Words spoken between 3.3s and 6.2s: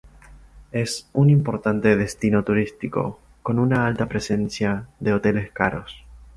con una alta presencia de hoteles caros.